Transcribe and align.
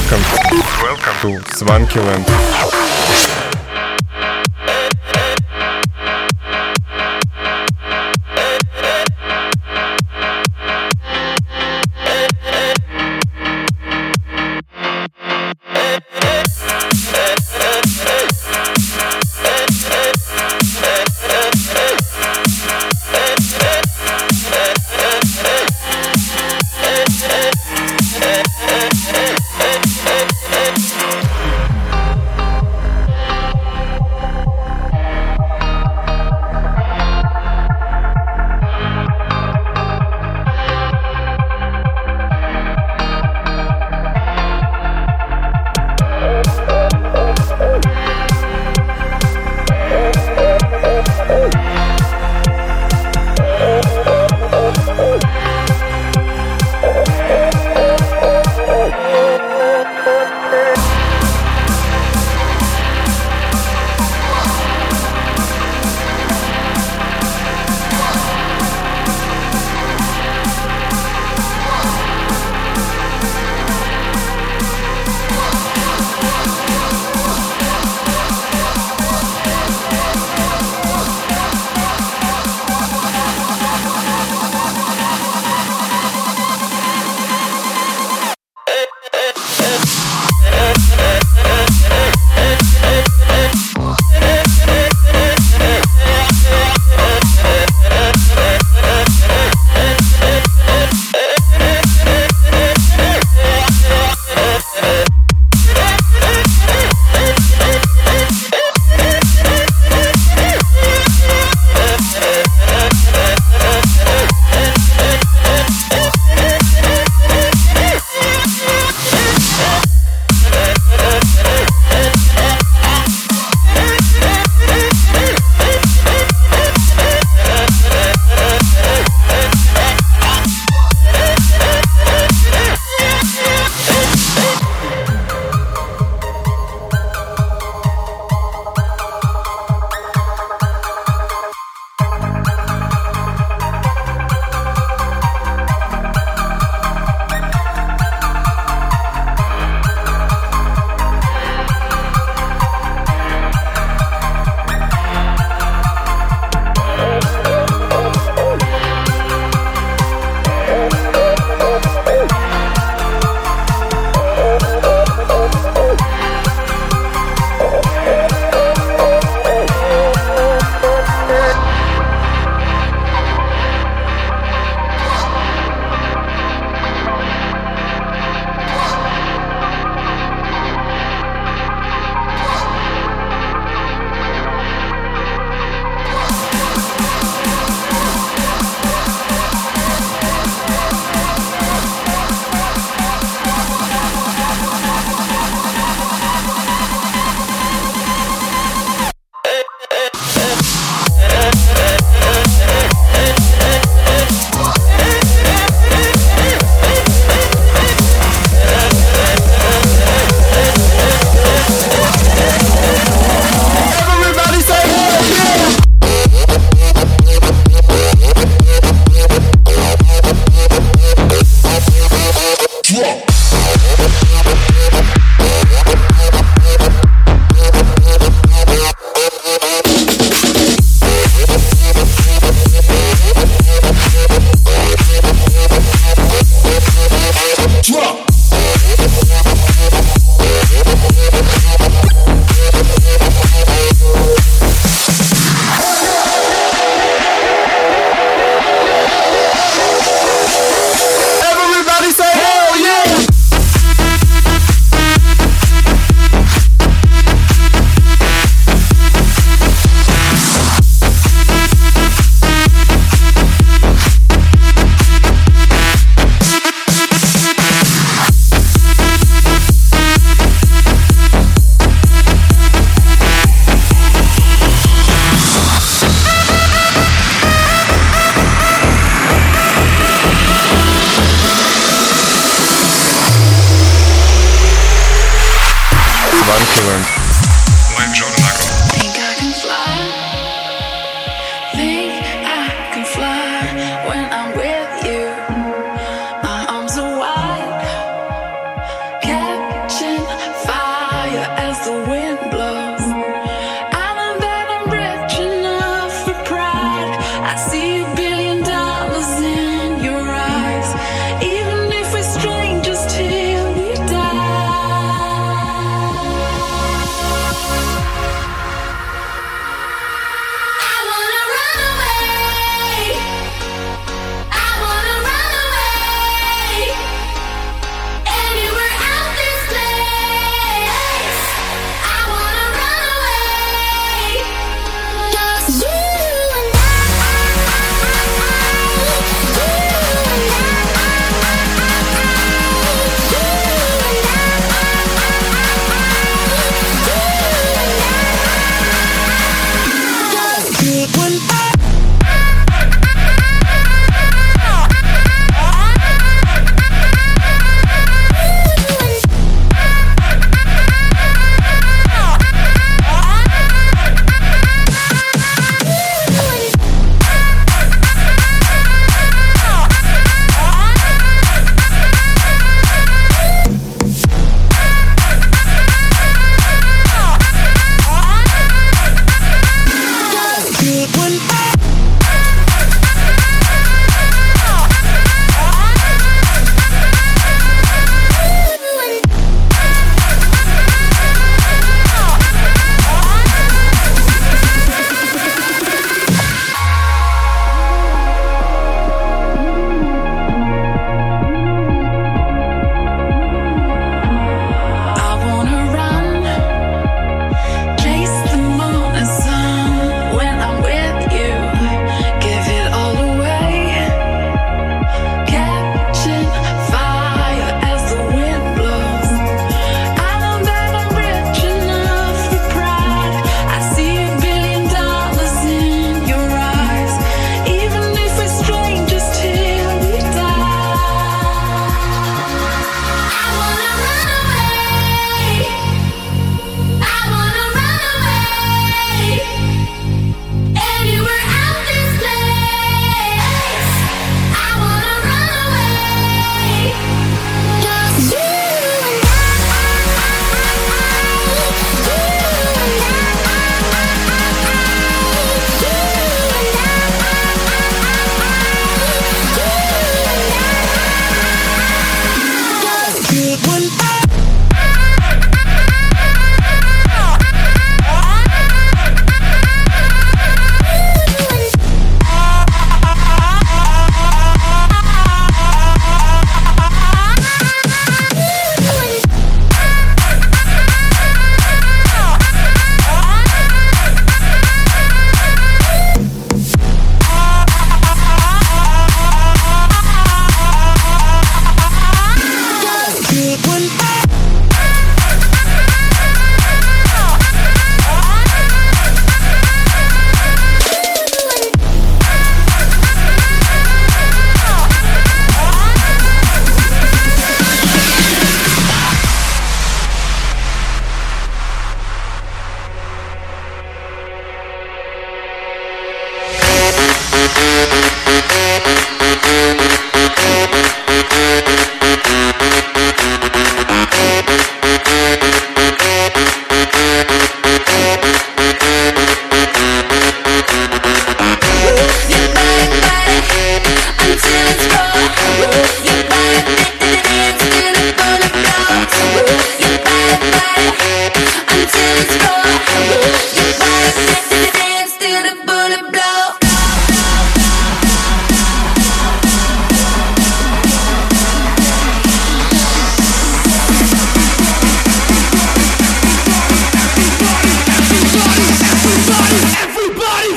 Welcome, 0.00 0.22
welcome 0.82 1.42
to 1.42 1.56
Swankyland. 1.56 2.99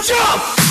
jump! 0.03 0.62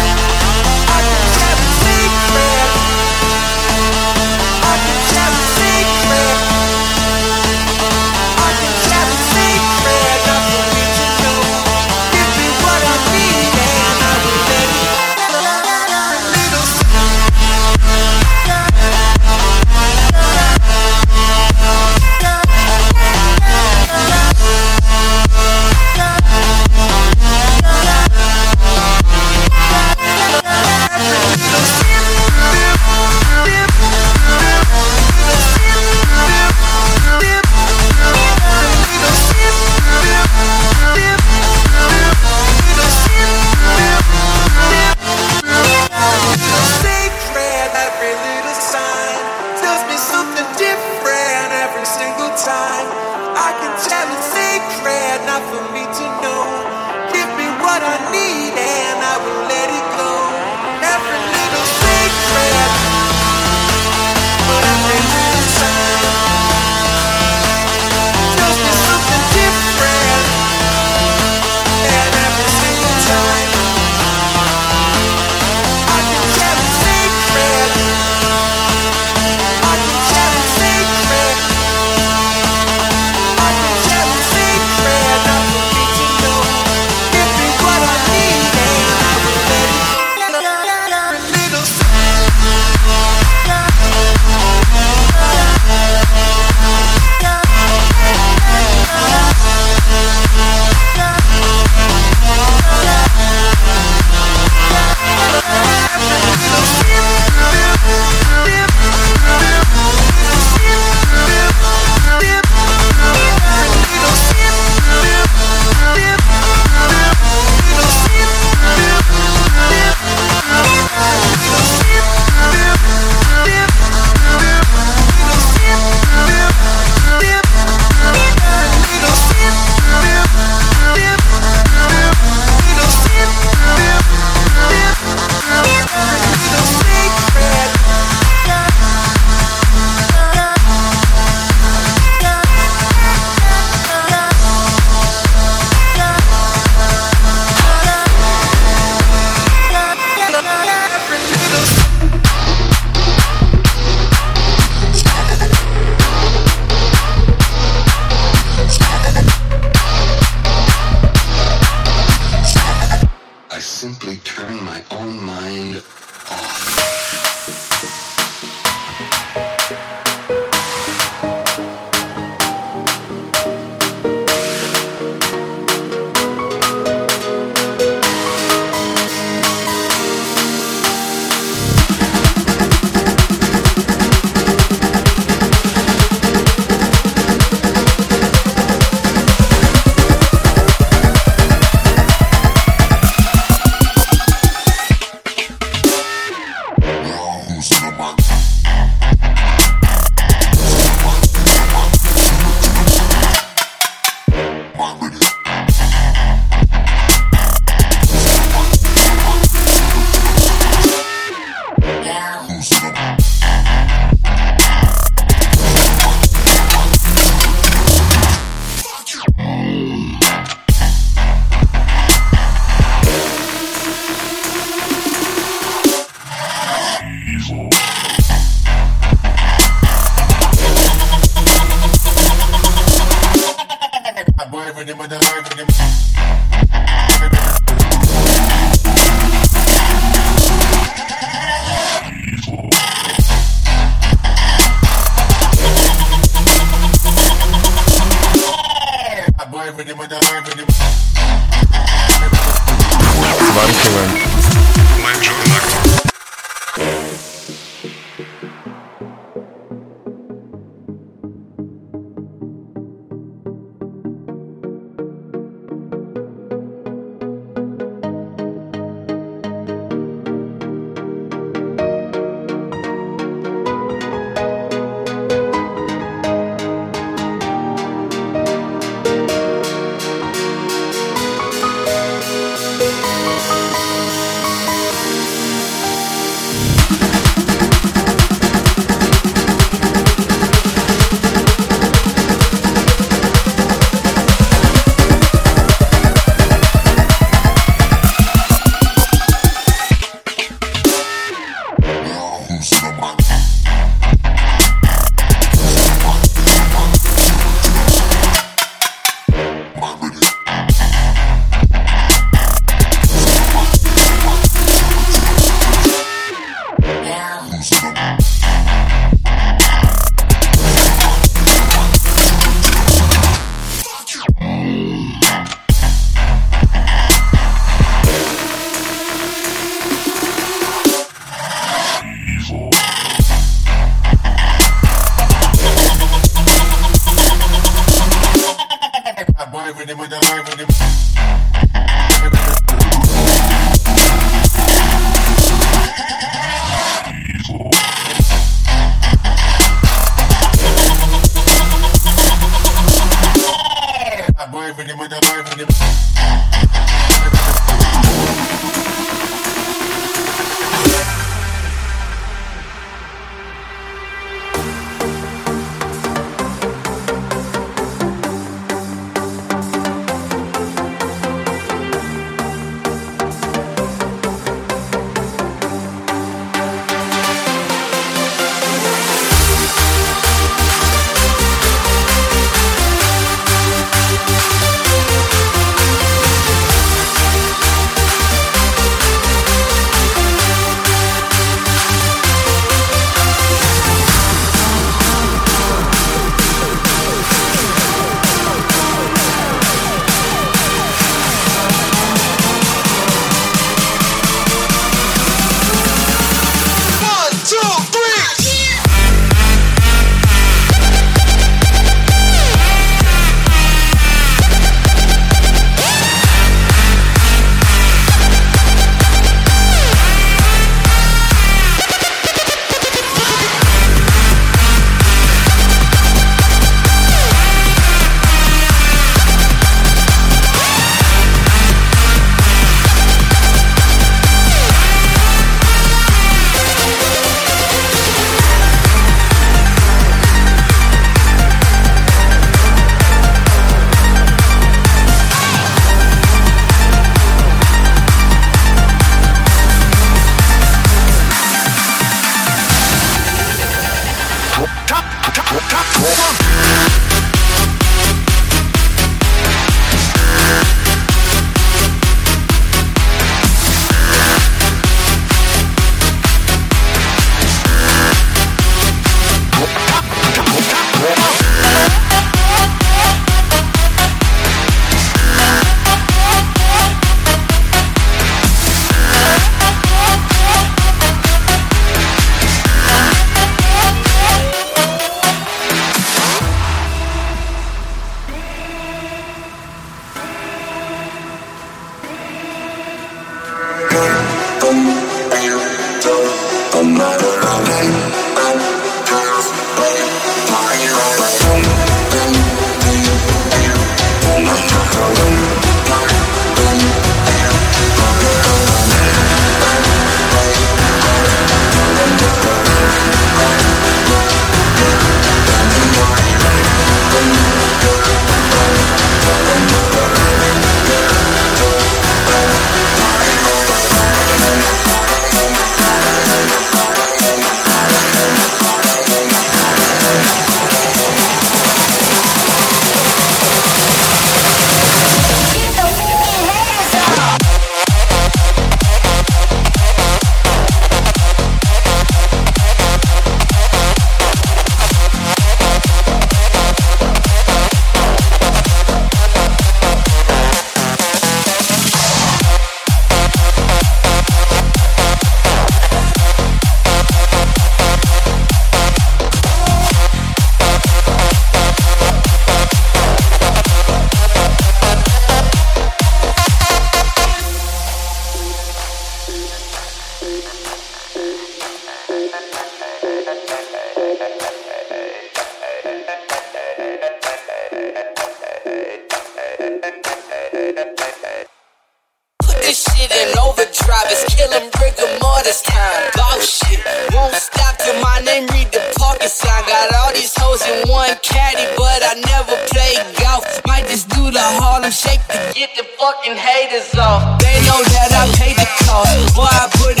off. 593.41 593.65
Might 593.65 593.87
just 593.87 594.09
do 594.09 594.31
the 594.31 594.39
Harlem 594.39 594.91
Shake 594.91 595.21
to 595.27 595.51
get 595.53 595.75
the 595.75 595.83
fucking 595.83 596.35
haters 596.35 596.93
off. 596.97 597.39
They 597.39 597.57
know 597.67 597.81
that 597.93 598.11
I 598.13 598.23
paid 598.37 598.57
the 598.57 598.67
cost. 598.85 599.35
Boy, 599.35 599.43
I 599.43 599.69
put 599.73 599.97
it. 599.97 600.00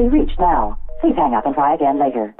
be 0.00 0.08
reached 0.08 0.40
now. 0.40 0.78
Please 1.00 1.14
hang 1.16 1.34
up 1.34 1.44
and 1.44 1.54
try 1.54 1.74
again 1.74 1.98
later. 1.98 2.34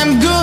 I'm 0.00 0.20
good. 0.20 0.37